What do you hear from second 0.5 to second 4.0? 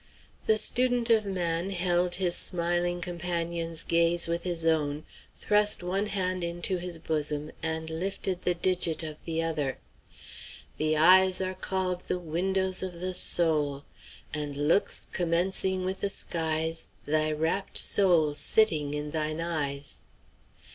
student of man held his smiling companion's